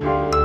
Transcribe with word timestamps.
you 0.00 0.35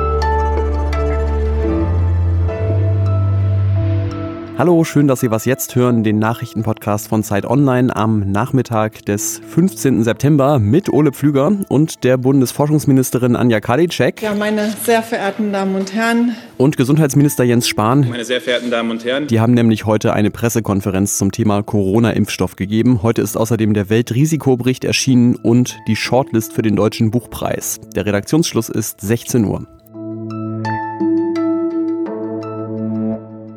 Hallo, 4.61 4.83
schön, 4.83 5.07
dass 5.07 5.21
Sie 5.21 5.31
was 5.31 5.45
jetzt 5.45 5.75
hören, 5.75 6.03
den 6.03 6.19
Nachrichtenpodcast 6.19 7.07
von 7.07 7.23
Zeit 7.23 7.47
Online 7.47 7.95
am 7.95 8.31
Nachmittag 8.31 9.03
des 9.07 9.41
15. 9.49 10.03
September 10.03 10.59
mit 10.59 10.87
Ole 10.93 11.11
Pflüger 11.11 11.51
und 11.67 12.03
der 12.03 12.17
Bundesforschungsministerin 12.17 13.35
Anja 13.35 13.59
Karliczek. 13.59 14.21
Ja, 14.21 14.35
meine 14.35 14.69
sehr 14.83 15.01
verehrten 15.01 15.51
Damen 15.51 15.73
und 15.73 15.95
Herren. 15.95 16.35
Und 16.57 16.77
Gesundheitsminister 16.77 17.43
Jens 17.43 17.67
Spahn. 17.67 18.07
Meine 18.07 18.23
sehr 18.23 18.39
verehrten 18.39 18.69
Damen 18.69 18.91
und 18.91 19.03
Herren. 19.03 19.25
Die 19.25 19.39
haben 19.39 19.55
nämlich 19.55 19.87
heute 19.87 20.13
eine 20.13 20.29
Pressekonferenz 20.29 21.17
zum 21.17 21.31
Thema 21.31 21.63
Corona-Impfstoff 21.63 22.55
gegeben. 22.55 23.01
Heute 23.01 23.23
ist 23.23 23.37
außerdem 23.37 23.73
der 23.73 23.89
Weltrisikobericht 23.89 24.83
erschienen 24.83 25.37
und 25.37 25.79
die 25.87 25.95
Shortlist 25.95 26.53
für 26.53 26.61
den 26.61 26.75
Deutschen 26.75 27.09
Buchpreis. 27.09 27.79
Der 27.95 28.05
Redaktionsschluss 28.05 28.69
ist 28.69 29.01
16 29.01 29.43
Uhr. 29.43 29.65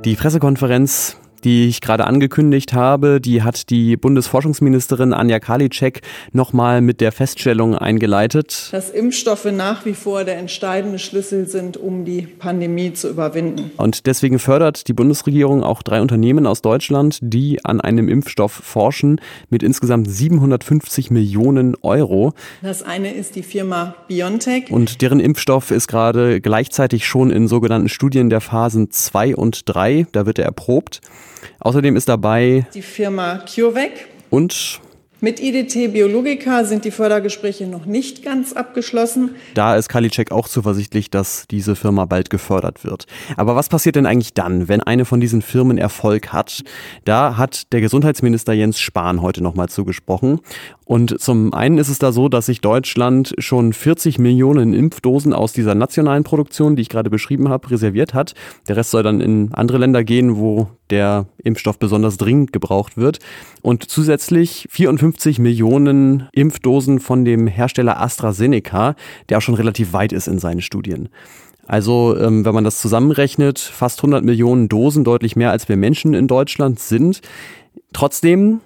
Die 0.05 0.17
Pressekonferenz 0.17 1.17
die 1.45 1.69
ich 1.69 1.80
gerade 1.80 2.07
angekündigt 2.07 2.73
habe, 2.73 3.21
die 3.21 3.43
hat 3.43 3.71
die 3.71 3.97
Bundesforschungsministerin 3.97 5.12
Anja 5.12 5.39
Karliczek 5.39 6.01
nochmal 6.33 6.80
mit 6.80 7.01
der 7.01 7.12
Feststellung 7.12 7.77
eingeleitet, 7.77 8.69
dass 8.73 8.91
Impfstoffe 8.91 9.45
nach 9.45 9.85
wie 9.85 9.95
vor 9.95 10.25
der 10.25 10.38
entscheidende 10.38 10.99
Schlüssel 10.99 11.47
sind, 11.47 11.77
um 11.77 12.05
die 12.05 12.23
Pandemie 12.23 12.95
zu 12.95 13.11
überwinden. 13.11 13.71
Und 13.77 14.07
deswegen 14.07 14.38
fördert 14.38 14.88
die 14.88 14.95
Bundesregierung 14.95 15.62
auch 15.62 15.83
drei 15.83 16.01
Unternehmen 16.01 16.47
aus 16.47 16.62
Deutschland, 16.62 17.19
die 17.21 17.65
an 17.65 17.80
einem 17.80 18.09
Impfstoff 18.09 18.52
forschen, 18.52 19.21
mit 19.51 19.63
insgesamt 19.63 20.11
750 20.11 21.11
Millionen 21.11 21.77
Euro. 21.83 22.33
Das 22.63 22.83
eine 22.83 23.13
ist 23.13 23.37
die 23.37 23.43
Firma 23.43 23.95
BioNTech. 24.09 24.71
Und 24.71 25.02
deren 25.02 25.21
Impfstoff 25.21 25.71
ist 25.71 25.88
gerade 25.88 26.41
gleichzeitig 26.41 27.07
schon 27.07 27.30
in 27.30 27.49
sogenannten 27.49 27.88
Studien 27.88 28.30
der 28.30 28.41
Phasen 28.41 28.91
2 28.91 29.37
und 29.37 29.63
3. 29.66 30.07
Da 30.13 30.27
wird 30.27 30.38
er 30.38 30.46
erprobt. 30.46 31.01
Außerdem 31.60 31.96
ist 31.96 32.09
dabei 32.09 32.66
die 32.74 32.82
Firma 32.82 33.45
CureVac 33.46 33.92
und 34.30 34.80
mit 35.24 35.40
IDT 35.40 35.95
Biologica 35.95 36.64
sind 36.64 36.84
die 36.84 36.90
Fördergespräche 36.90 37.66
noch 37.66 37.87
nicht 37.87 38.23
ganz 38.23 38.52
abgeschlossen. 38.52 39.30
Da 39.54 39.74
ist 39.74 39.88
Kalicek 39.88 40.30
auch 40.30 40.48
zuversichtlich, 40.48 41.09
dass 41.09 41.46
diese 41.50 41.76
Firma 41.76 42.04
bald 42.04 42.28
gefördert 42.28 42.84
wird. 42.84 43.06
Aber 43.38 43.56
was 43.56 43.70
passiert 43.70 43.96
denn 43.96 44.04
eigentlich 44.04 44.34
dann, 44.34 44.68
wenn 44.68 44.82
eine 44.82 45.06
von 45.06 45.20
diesen 45.20 45.40
Firmen 45.40 45.78
Erfolg 45.78 46.34
hat? 46.34 46.62
Da 47.06 47.38
hat 47.38 47.72
der 47.72 47.80
Gesundheitsminister 47.80 48.52
Jens 48.52 48.78
Spahn 48.80 49.22
heute 49.22 49.42
nochmal 49.42 49.70
zugesprochen. 49.70 50.40
Und 50.84 51.18
zum 51.18 51.54
einen 51.54 51.78
ist 51.78 51.88
es 51.88 51.98
da 51.98 52.12
so, 52.12 52.28
dass 52.28 52.45
sich 52.45 52.60
Deutschland 52.60 53.34
schon 53.38 53.72
40 53.72 54.18
Millionen 54.18 54.74
Impfdosen 54.74 55.32
aus 55.32 55.54
dieser 55.54 55.74
nationalen 55.74 56.24
Produktion, 56.24 56.76
die 56.76 56.82
ich 56.82 56.90
gerade 56.90 57.09
beschrieben 57.09 57.48
habe, 57.48 57.70
reserviert 57.70 58.12
hat. 58.12 58.34
Der 58.68 58.76
Rest 58.76 58.90
soll 58.90 59.02
dann 59.02 59.22
in 59.22 59.54
andere 59.54 59.78
Länder 59.78 60.04
gehen, 60.04 60.37
wo 60.37 60.68
der 60.90 61.27
Impfstoff 61.43 61.79
besonders 61.79 62.16
dringend 62.16 62.52
gebraucht 62.52 62.96
wird. 62.96 63.18
Und 63.63 63.88
zusätzlich 63.88 64.66
54 64.71 65.38
Millionen 65.38 66.28
Impfdosen 66.32 67.00
von 67.00 67.25
dem 67.25 67.47
Hersteller 67.47 68.00
AstraZeneca, 68.00 68.94
der 69.28 69.38
auch 69.38 69.43
schon 69.43 69.55
relativ 69.55 69.93
weit 69.93 70.12
ist 70.12 70.28
in 70.28 70.38
seinen 70.38 70.60
Studien. 70.60 71.09
Also, 71.66 72.16
ähm, 72.19 72.44
wenn 72.44 72.55
man 72.55 72.65
das 72.65 72.78
zusammenrechnet, 72.78 73.59
fast 73.59 74.00
100 74.00 74.22
Millionen 74.22 74.69
Dosen, 74.69 75.05
deutlich 75.05 75.34
mehr 75.34 75.50
als 75.50 75.69
wir 75.69 75.77
Menschen 75.77 76.12
in 76.12 76.28
Deutschland 76.28 76.78
sind. 76.78 77.22
Trotzdem 77.93 78.60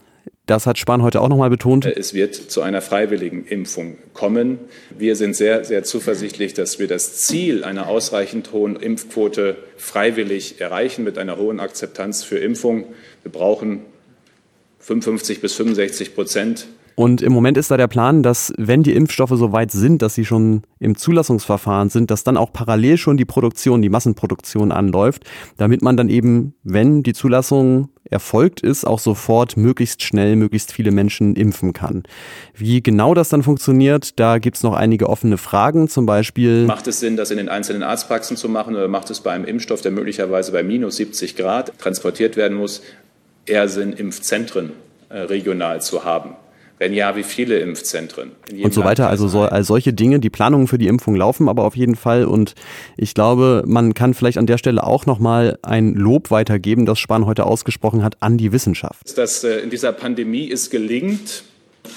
das 0.48 0.66
hat 0.66 0.78
Spahn 0.78 1.02
heute 1.02 1.20
auch 1.20 1.28
nochmal 1.28 1.50
betont. 1.50 1.84
Es 1.86 2.14
wird 2.14 2.34
zu 2.34 2.62
einer 2.62 2.80
freiwilligen 2.80 3.44
Impfung 3.44 3.98
kommen. 4.14 4.58
Wir 4.96 5.14
sind 5.14 5.36
sehr, 5.36 5.64
sehr 5.64 5.84
zuversichtlich, 5.84 6.54
dass 6.54 6.78
wir 6.78 6.88
das 6.88 7.18
Ziel 7.18 7.64
einer 7.64 7.86
ausreichend 7.86 8.52
hohen 8.52 8.76
Impfquote 8.76 9.56
freiwillig 9.76 10.60
erreichen 10.60 11.04
mit 11.04 11.18
einer 11.18 11.36
hohen 11.36 11.60
Akzeptanz 11.60 12.24
für 12.24 12.38
Impfung. 12.38 12.86
Wir 13.22 13.30
brauchen 13.30 13.80
55 14.80 15.40
bis 15.40 15.54
65 15.54 16.14
Prozent 16.14 16.66
und 16.98 17.22
im 17.22 17.32
Moment 17.32 17.56
ist 17.56 17.70
da 17.70 17.76
der 17.76 17.86
Plan, 17.86 18.24
dass 18.24 18.52
wenn 18.58 18.82
die 18.82 18.92
Impfstoffe 18.92 19.30
so 19.34 19.52
weit 19.52 19.70
sind, 19.70 20.02
dass 20.02 20.16
sie 20.16 20.24
schon 20.24 20.62
im 20.80 20.96
Zulassungsverfahren 20.96 21.90
sind, 21.90 22.10
dass 22.10 22.24
dann 22.24 22.36
auch 22.36 22.52
parallel 22.52 22.96
schon 22.96 23.16
die 23.16 23.24
Produktion, 23.24 23.82
die 23.82 23.88
Massenproduktion 23.88 24.72
anläuft, 24.72 25.22
damit 25.58 25.80
man 25.80 25.96
dann 25.96 26.08
eben, 26.08 26.56
wenn 26.64 27.04
die 27.04 27.12
Zulassung 27.12 27.90
erfolgt 28.02 28.62
ist, 28.62 28.84
auch 28.84 28.98
sofort 28.98 29.56
möglichst 29.56 30.02
schnell 30.02 30.34
möglichst 30.34 30.72
viele 30.72 30.90
Menschen 30.90 31.36
impfen 31.36 31.72
kann. 31.72 32.02
Wie 32.52 32.82
genau 32.82 33.14
das 33.14 33.28
dann 33.28 33.44
funktioniert, 33.44 34.18
da 34.18 34.38
gibt 34.38 34.56
es 34.56 34.64
noch 34.64 34.74
einige 34.74 35.08
offene 35.08 35.38
Fragen, 35.38 35.86
zum 35.86 36.04
Beispiel. 36.04 36.66
Macht 36.66 36.88
es 36.88 36.98
Sinn, 36.98 37.16
das 37.16 37.30
in 37.30 37.36
den 37.36 37.48
einzelnen 37.48 37.84
Arztpraxen 37.84 38.36
zu 38.36 38.48
machen 38.48 38.74
oder 38.74 38.88
macht 38.88 39.08
es 39.10 39.20
bei 39.20 39.30
einem 39.30 39.44
Impfstoff, 39.44 39.82
der 39.82 39.92
möglicherweise 39.92 40.50
bei 40.50 40.64
minus 40.64 40.96
70 40.96 41.36
Grad 41.36 41.78
transportiert 41.78 42.36
werden 42.36 42.58
muss, 42.58 42.82
eher 43.46 43.68
Sinn, 43.68 43.92
Impfzentren 43.92 44.72
äh, 45.10 45.18
regional 45.18 45.80
zu 45.80 46.04
haben? 46.04 46.34
Wenn 46.78 46.94
ja, 46.94 47.16
wie 47.16 47.22
viele 47.22 47.58
Impfzentren? 47.58 48.32
Und 48.62 48.72
so 48.72 48.84
weiter. 48.84 49.08
Also 49.08 49.28
so, 49.28 49.42
all 49.42 49.64
solche 49.64 49.92
Dinge. 49.92 50.20
Die 50.20 50.30
Planungen 50.30 50.68
für 50.68 50.78
die 50.78 50.86
Impfung 50.86 51.16
laufen 51.16 51.48
aber 51.48 51.64
auf 51.64 51.76
jeden 51.76 51.96
Fall. 51.96 52.24
Und 52.24 52.54
ich 52.96 53.14
glaube, 53.14 53.64
man 53.66 53.94
kann 53.94 54.14
vielleicht 54.14 54.38
an 54.38 54.46
der 54.46 54.58
Stelle 54.58 54.84
auch 54.84 55.06
nochmal 55.06 55.58
ein 55.62 55.94
Lob 55.94 56.30
weitergeben, 56.30 56.86
das 56.86 56.98
Spahn 56.98 57.26
heute 57.26 57.46
ausgesprochen 57.46 58.02
hat, 58.04 58.16
an 58.20 58.38
die 58.38 58.52
Wissenschaft. 58.52 59.18
Dass 59.18 59.44
äh, 59.44 59.58
in 59.58 59.70
dieser 59.70 59.92
Pandemie 59.92 60.50
es 60.50 60.70
gelingt, 60.70 61.44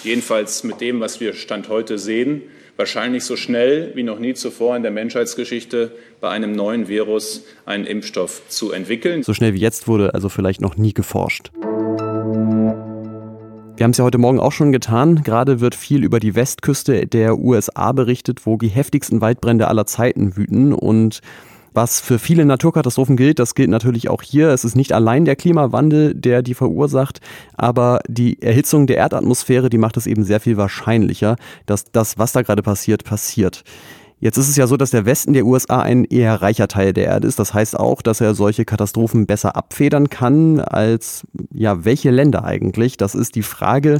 jedenfalls 0.03 0.63
mit 0.63 0.81
dem, 0.81 0.99
was 0.99 1.19
wir 1.19 1.33
Stand 1.33 1.69
heute 1.69 1.97
sehen, 1.97 2.41
wahrscheinlich 2.77 3.23
so 3.23 3.35
schnell 3.35 3.91
wie 3.95 4.03
noch 4.03 4.17
nie 4.17 4.33
zuvor 4.33 4.75
in 4.75 4.81
der 4.81 4.91
Menschheitsgeschichte 4.91 5.91
bei 6.19 6.29
einem 6.29 6.53
neuen 6.53 6.87
Virus 6.87 7.43
einen 7.65 7.85
Impfstoff 7.85 8.41
zu 8.47 8.71
entwickeln. 8.71 9.21
So 9.23 9.33
schnell 9.33 9.53
wie 9.53 9.59
jetzt 9.59 9.87
wurde 9.87 10.13
also 10.13 10.29
vielleicht 10.29 10.61
noch 10.61 10.77
nie 10.77 10.93
geforscht. 10.93 11.51
Wir 13.77 13.83
haben 13.85 13.91
es 13.91 13.97
ja 13.97 14.03
heute 14.03 14.17
Morgen 14.17 14.39
auch 14.39 14.51
schon 14.51 14.71
getan. 14.71 15.23
Gerade 15.23 15.59
wird 15.59 15.75
viel 15.75 16.03
über 16.03 16.19
die 16.19 16.35
Westküste 16.35 17.07
der 17.07 17.39
USA 17.39 17.91
berichtet, 17.93 18.45
wo 18.45 18.57
die 18.57 18.67
heftigsten 18.67 19.21
Waldbrände 19.21 19.67
aller 19.67 19.85
Zeiten 19.85 20.35
wüten 20.37 20.73
und 20.73 21.21
was 21.73 22.01
für 22.01 22.19
viele 22.19 22.43
Naturkatastrophen 22.43 23.15
gilt, 23.15 23.39
das 23.39 23.55
gilt 23.55 23.69
natürlich 23.69 24.09
auch 24.09 24.21
hier. 24.21 24.49
Es 24.49 24.65
ist 24.65 24.75
nicht 24.75 24.91
allein 24.91 25.23
der 25.23 25.37
Klimawandel, 25.37 26.13
der 26.13 26.41
die 26.41 26.53
verursacht, 26.53 27.21
aber 27.55 28.01
die 28.09 28.41
Erhitzung 28.41 28.87
der 28.87 28.97
Erdatmosphäre, 28.97 29.69
die 29.69 29.77
macht 29.77 29.95
es 29.95 30.05
eben 30.05 30.25
sehr 30.25 30.41
viel 30.41 30.57
wahrscheinlicher, 30.57 31.37
dass 31.65 31.85
das, 31.85 32.17
was 32.17 32.33
da 32.33 32.41
gerade 32.41 32.61
passiert, 32.61 33.05
passiert. 33.05 33.63
Jetzt 34.21 34.37
ist 34.37 34.49
es 34.49 34.55
ja 34.55 34.67
so, 34.67 34.77
dass 34.77 34.91
der 34.91 35.05
Westen 35.05 35.33
der 35.33 35.47
USA 35.47 35.81
ein 35.81 36.05
eher 36.05 36.43
reicher 36.43 36.67
Teil 36.67 36.93
der 36.93 37.05
Erde 37.05 37.27
ist. 37.27 37.39
Das 37.39 37.55
heißt 37.55 37.79
auch, 37.79 38.03
dass 38.03 38.21
er 38.21 38.35
solche 38.35 38.65
Katastrophen 38.65 39.25
besser 39.25 39.55
abfedern 39.55 40.11
kann 40.11 40.59
als, 40.59 41.25
ja, 41.51 41.83
welche 41.85 42.11
Länder 42.11 42.43
eigentlich? 42.43 42.97
Das 42.97 43.15
ist 43.15 43.33
die 43.33 43.41
Frage, 43.41 43.99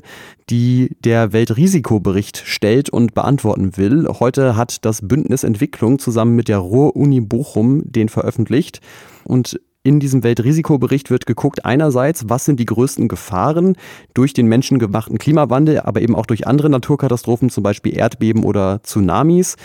die 0.52 0.96
der 1.04 1.34
Weltrisikobericht 1.34 2.38
stellt 2.46 2.92
und 2.92 3.16
beantworten 3.16 3.78
will. 3.78 4.08
Heute 4.20 4.56
hat 4.56 4.86
das 4.86 5.08
Bündnis 5.08 5.44
Entwicklung 5.44 5.98
zusammen 5.98 6.36
mit 6.36 6.50
der 6.50 6.60
Ruhr-Uni 6.60 7.22
Bochum 7.22 7.82
den 7.84 8.08
veröffentlicht 8.08 8.80
und 9.24 9.60
in 9.84 10.00
diesem 10.00 10.24
Weltrisikobericht 10.24 11.10
wird 11.10 11.26
geguckt, 11.26 11.66
einerseits, 11.66 12.30
was 12.30 12.46
sind 12.46 12.60
die 12.60 12.68
größten 12.68 13.08
Gefahren 13.08 13.76
durch 14.14 14.34
den 14.34 14.46
menschengemachten 14.46 15.18
Klimawandel, 15.18 15.80
aber 15.80 16.02
eben 16.04 16.16
auch 16.16 16.28
durch 16.28 16.46
andere 16.46 16.70
Naturkatastrophen, 16.70 17.50
zum 17.50 17.64
Beispiel 17.64 17.98
Erdbeben 17.98 18.44
oder 18.44 18.84
Tsunamis 18.84 19.56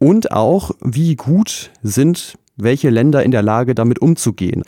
und 0.00 0.32
auch, 0.32 0.72
wie 0.80 1.14
gut 1.14 1.70
sind 1.82 2.34
welche 2.62 2.90
Länder 2.90 3.22
in 3.22 3.30
der 3.30 3.42
Lage, 3.42 3.74
damit 3.74 4.00
umzugehen. 4.00 4.62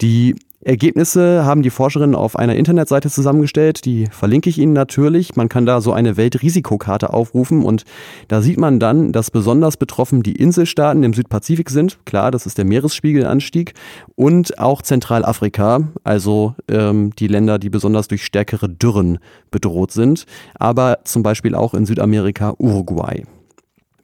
Die 0.00 0.36
Ergebnisse 0.60 1.44
haben 1.44 1.62
die 1.62 1.70
Forscherinnen 1.70 2.16
auf 2.16 2.36
einer 2.36 2.56
Internetseite 2.56 3.08
zusammengestellt, 3.10 3.84
die 3.84 4.06
verlinke 4.10 4.50
ich 4.50 4.58
Ihnen 4.58 4.72
natürlich. 4.72 5.36
Man 5.36 5.48
kann 5.48 5.66
da 5.66 5.80
so 5.80 5.92
eine 5.92 6.16
Weltrisikokarte 6.16 7.12
aufrufen 7.12 7.64
und 7.64 7.84
da 8.26 8.42
sieht 8.42 8.58
man 8.58 8.80
dann, 8.80 9.12
dass 9.12 9.30
besonders 9.30 9.76
betroffen 9.76 10.24
die 10.24 10.34
Inselstaaten 10.34 11.04
im 11.04 11.14
Südpazifik 11.14 11.70
sind. 11.70 12.04
Klar, 12.06 12.32
das 12.32 12.44
ist 12.44 12.58
der 12.58 12.64
Meeresspiegelanstieg 12.64 13.74
und 14.16 14.58
auch 14.58 14.82
Zentralafrika, 14.82 15.88
also 16.02 16.54
ähm, 16.68 17.12
die 17.18 17.28
Länder, 17.28 17.60
die 17.60 17.70
besonders 17.70 18.08
durch 18.08 18.24
stärkere 18.24 18.68
Dürren 18.68 19.20
bedroht 19.52 19.92
sind, 19.92 20.26
aber 20.56 20.98
zum 21.04 21.22
Beispiel 21.22 21.54
auch 21.54 21.72
in 21.72 21.86
Südamerika 21.86 22.54
Uruguay. 22.58 23.22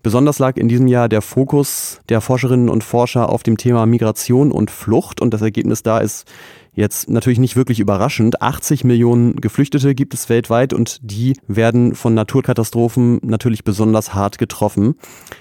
Besonders 0.05 0.39
lag 0.39 0.59
in 0.59 0.69
diesem 0.69 0.87
Jahr 0.87 1.09
der 1.09 1.23
Fokus 1.23 2.03
der 2.11 2.21
Forscherinnen 2.21 2.69
und 2.69 2.85
Forscher 2.85 3.31
auf 3.31 3.43
dem 3.43 3.57
Thema 3.57 3.87
Migration 3.87 4.53
und 4.53 4.71
Flucht 4.71 5.23
und 5.23 5.33
das 5.33 5.41
Ergebnis 5.41 5.83
da 5.83 5.97
ist 5.97 6.31
jetzt 6.75 7.09
natürlich 7.09 7.39
nicht 7.39 7.57
wirklich 7.57 7.81
überraschend. 7.81 8.43
80 8.43 8.85
Millionen 8.85 9.37
Geflüchtete 9.37 9.95
gibt 9.95 10.13
es 10.13 10.29
weltweit 10.29 10.75
und 10.75 10.99
die 11.01 11.33
werden 11.49 11.95
von 11.95 12.13
Naturkatastrophen 12.13 13.19
natürlich 13.23 13.65
besonders 13.65 14.13
hart 14.13 14.37
getroffen. 14.37 14.97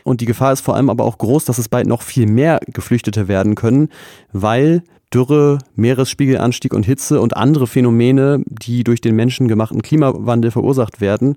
Und 0.06 0.22
die 0.22 0.26
Gefahr 0.26 0.54
ist 0.54 0.62
vor 0.62 0.78
allem 0.78 0.90
aber 0.90 1.04
auch 1.04 1.18
groß, 1.18 1.44
dass 1.44 1.58
es 1.58 1.68
bald 1.68 1.88
noch 1.88 2.02
viel 2.02 2.26
mehr 2.26 2.62
Geflüchtete 2.66 3.28
werden 3.28 3.56
können, 3.56 3.90
weil 4.32 4.82
Dürre, 5.14 5.60
Meeresspiegelanstieg 5.76 6.74
und 6.74 6.86
Hitze 6.86 7.22
und 7.22 7.38
andere 7.38 7.68
Phänomene, 7.68 8.44
die 8.48 8.84
durch 8.84 9.02
den 9.02 9.16
menschengemachten 9.16 9.82
Klimawandel 9.82 10.52
verursacht 10.52 11.02
werden, 11.02 11.36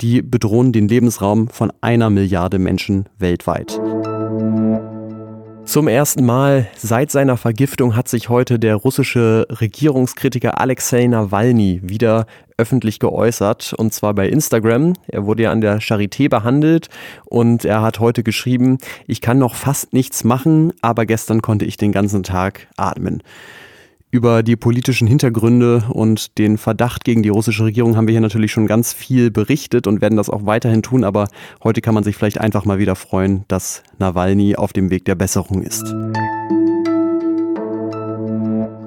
die 0.00 0.22
bedrohen 0.22 0.72
den 0.72 0.88
Lebensraum 0.88 1.48
von 1.48 1.72
einer 1.80 2.10
Milliarde 2.10 2.58
Menschen 2.58 3.06
weltweit. 3.18 3.80
Zum 5.64 5.88
ersten 5.88 6.24
Mal 6.26 6.68
seit 6.76 7.10
seiner 7.10 7.36
Vergiftung 7.36 7.96
hat 7.96 8.06
sich 8.06 8.28
heute 8.28 8.58
der 8.58 8.76
russische 8.76 9.46
Regierungskritiker 9.48 10.60
Alexei 10.60 11.06
Nawalny 11.06 11.80
wieder 11.82 12.26
öffentlich 12.58 13.00
geäußert, 13.00 13.72
und 13.72 13.92
zwar 13.92 14.14
bei 14.14 14.28
Instagram. 14.28 14.92
Er 15.08 15.24
wurde 15.24 15.44
ja 15.44 15.52
an 15.52 15.62
der 15.62 15.80
Charité 15.80 16.28
behandelt 16.28 16.88
und 17.24 17.64
er 17.64 17.82
hat 17.82 17.98
heute 17.98 18.22
geschrieben, 18.22 18.78
ich 19.06 19.20
kann 19.20 19.38
noch 19.38 19.54
fast 19.54 19.92
nichts 19.94 20.22
machen, 20.22 20.72
aber 20.82 21.06
gestern 21.06 21.42
konnte 21.42 21.64
ich 21.64 21.76
den 21.76 21.92
ganzen 21.92 22.22
Tag 22.22 22.68
atmen. 22.76 23.22
Über 24.14 24.44
die 24.44 24.54
politischen 24.54 25.08
Hintergründe 25.08 25.86
und 25.88 26.38
den 26.38 26.56
Verdacht 26.56 27.02
gegen 27.02 27.24
die 27.24 27.30
russische 27.30 27.64
Regierung 27.64 27.96
haben 27.96 28.06
wir 28.06 28.12
hier 28.12 28.20
natürlich 28.20 28.52
schon 28.52 28.68
ganz 28.68 28.92
viel 28.92 29.32
berichtet 29.32 29.88
und 29.88 30.00
werden 30.00 30.16
das 30.16 30.30
auch 30.30 30.46
weiterhin 30.46 30.84
tun. 30.84 31.02
Aber 31.02 31.26
heute 31.64 31.80
kann 31.80 31.94
man 31.94 32.04
sich 32.04 32.14
vielleicht 32.14 32.38
einfach 32.38 32.64
mal 32.64 32.78
wieder 32.78 32.94
freuen, 32.94 33.44
dass 33.48 33.82
Nawalny 33.98 34.54
auf 34.54 34.72
dem 34.72 34.90
Weg 34.90 35.04
der 35.04 35.16
Besserung 35.16 35.62
ist. 35.62 35.82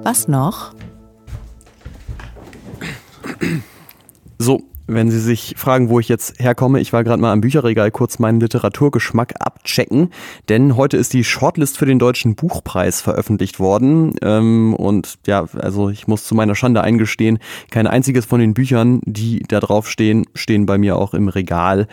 Was 0.02 0.28
noch? 0.28 0.72
Wenn 4.88 5.10
Sie 5.10 5.20
sich 5.20 5.54
fragen, 5.56 5.90
wo 5.90 6.00
ich 6.00 6.08
jetzt 6.08 6.40
herkomme, 6.40 6.80
ich 6.80 6.92
war 6.92 7.04
gerade 7.04 7.20
mal 7.20 7.32
am 7.32 7.42
Bücherregal 7.42 7.90
kurz 7.90 8.18
meinen 8.18 8.40
Literaturgeschmack 8.40 9.34
abchecken, 9.38 10.10
denn 10.48 10.76
heute 10.76 10.96
ist 10.96 11.12
die 11.12 11.24
Shortlist 11.24 11.76
für 11.76 11.86
den 11.86 11.98
Deutschen 11.98 12.34
Buchpreis 12.34 13.02
veröffentlicht 13.02 13.60
worden. 13.60 14.14
Ähm, 14.22 14.74
und 14.74 15.18
ja, 15.26 15.46
also 15.60 15.90
ich 15.90 16.08
muss 16.08 16.24
zu 16.24 16.34
meiner 16.34 16.54
Schande 16.54 16.82
eingestehen, 16.82 17.38
kein 17.70 17.86
einziges 17.86 18.24
von 18.24 18.40
den 18.40 18.54
Büchern, 18.54 19.00
die 19.04 19.44
da 19.46 19.60
drauf 19.60 19.88
stehen, 19.88 20.24
stehen 20.34 20.64
bei 20.64 20.78
mir 20.78 20.96
auch 20.96 21.12
im 21.12 21.28
Regal. 21.28 21.86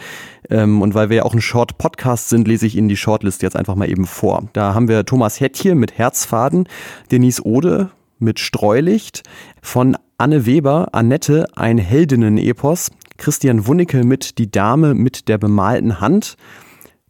Ähm, 0.50 0.82
und 0.82 0.94
weil 0.94 1.10
wir 1.10 1.18
ja 1.18 1.24
auch 1.24 1.34
ein 1.34 1.42
Short-Podcast 1.42 2.30
sind, 2.30 2.48
lese 2.48 2.66
ich 2.66 2.78
Ihnen 2.78 2.90
die 2.90 2.98
Shortlist 2.98 3.42
jetzt 3.42 3.58
einfach 3.58 3.76
mal 3.76 3.90
eben 3.90 4.06
vor. 4.06 4.48
Da 4.54 4.74
haben 4.74 4.88
wir 4.88 5.06
Thomas 5.06 5.42
Hettje 5.42 5.76
mit 5.76 5.98
Herzfaden, 5.98 6.68
Denise 7.12 7.46
Ode 7.46 7.92
mit 8.20 8.40
Streulicht, 8.40 9.24
von 9.62 9.98
Anne 10.18 10.46
Weber, 10.46 10.90
Annette, 10.94 11.46
ein 11.56 11.78
Heldinnen-Epos, 11.78 12.92
Christian 13.18 13.68
Wunicke 13.68 14.04
mit 14.04 14.38
Die 14.38 14.50
Dame 14.50 14.94
mit 14.94 15.28
der 15.28 15.38
bemalten 15.38 16.00
Hand, 16.00 16.38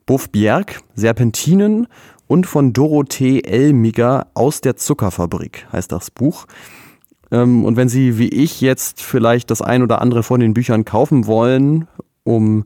Buff 0.05 0.29
Bjerg, 0.29 0.81
Serpentinen. 0.95 1.87
Und 2.27 2.47
von 2.47 2.73
Dorothee 2.73 3.41
Elmiger 3.41 4.27
aus 4.33 4.59
der 4.59 4.75
Zuckerfabrik 4.75 5.67
heißt 5.71 5.91
das 5.91 6.09
Buch. 6.09 6.47
Ähm, 7.31 7.63
und 7.63 7.75
wenn 7.77 7.87
Sie 7.87 8.17
wie 8.17 8.29
ich 8.29 8.61
jetzt 8.61 9.01
vielleicht 9.01 9.51
das 9.51 9.61
ein 9.61 9.83
oder 9.83 10.01
andere 10.01 10.23
von 10.23 10.39
den 10.39 10.55
Büchern 10.55 10.85
kaufen 10.85 11.27
wollen, 11.27 11.87
um 12.23 12.65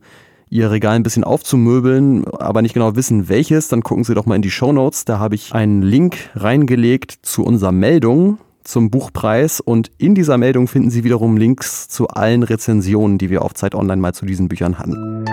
Ihr 0.51 0.71
Regal 0.71 0.95
ein 0.95 1.03
bisschen 1.03 1.23
aufzumöbeln, 1.23 2.25
aber 2.25 2.63
nicht 2.63 2.73
genau 2.73 2.95
wissen, 2.95 3.29
welches, 3.29 3.67
dann 3.67 3.83
gucken 3.83 4.03
Sie 4.03 4.15
doch 4.15 4.25
mal 4.25 4.35
in 4.35 4.41
die 4.41 4.49
Show 4.49 4.73
Notes. 4.73 5.05
Da 5.05 5.19
habe 5.19 5.35
ich 5.35 5.53
einen 5.53 5.83
Link 5.83 6.17
reingelegt 6.33 7.19
zu 7.21 7.43
unserer 7.43 7.71
Meldung 7.71 8.39
zum 8.63 8.89
Buchpreis 8.89 9.59
und 9.59 9.91
in 9.99 10.15
dieser 10.15 10.39
Meldung 10.39 10.67
finden 10.67 10.89
Sie 10.89 11.03
wiederum 11.03 11.37
Links 11.37 11.87
zu 11.87 12.07
allen 12.07 12.41
Rezensionen, 12.41 13.19
die 13.19 13.29
wir 13.29 13.43
auf 13.43 13.53
Zeit 13.53 13.75
Online 13.75 14.01
mal 14.01 14.13
zu 14.13 14.25
diesen 14.25 14.47
Büchern 14.47 14.79
hatten. 14.79 15.23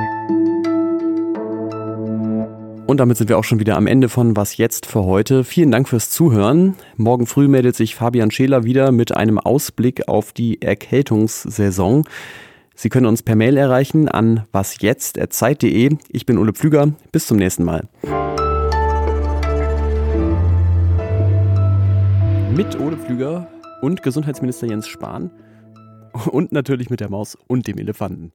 Und 2.87 3.01
damit 3.01 3.17
sind 3.17 3.31
wir 3.31 3.39
auch 3.39 3.45
schon 3.45 3.59
wieder 3.59 3.77
am 3.77 3.87
Ende 3.87 4.11
von 4.11 4.37
Was 4.37 4.59
jetzt 4.59 4.85
für 4.85 5.05
heute. 5.05 5.45
Vielen 5.45 5.71
Dank 5.71 5.89
fürs 5.89 6.11
Zuhören. 6.11 6.75
Morgen 6.99 7.27
früh 7.27 7.49
meldet 7.49 7.75
sich 7.75 7.95
Fabian 7.95 8.31
Scheler 8.31 8.65
wieder 8.65 8.93
mit 8.93 9.17
einem 9.17 9.39
Ausblick 9.39 10.09
auf 10.09 10.33
die 10.33 10.61
Erkältungssaison. 10.61 12.05
Sie 12.77 12.89
können 12.89 13.07
uns 13.07 13.23
per 13.23 13.35
Mail 13.35 13.57
erreichen 13.57 14.09
an 14.09 14.47
wasjetzt.zeit.de. 14.53 15.97
Ich 16.11 16.27
bin 16.27 16.39
Ole 16.39 16.53
Pflüger. 16.53 16.93
Bis 17.11 17.27
zum 17.27 17.39
nächsten 17.39 17.65
Mal. 17.65 17.89
mit 22.57 22.81
Ole 22.81 22.97
Pflüger 22.97 23.49
und 23.83 24.03
Gesundheitsminister 24.03 24.67
Jens 24.67 24.89
Spahn 24.89 25.31
und 26.31 26.53
natürlich 26.53 26.89
mit 26.89 27.01
der 27.01 27.11
Maus 27.11 27.37
und 27.49 27.67
dem 27.67 27.77
Elefanten. 27.77 28.33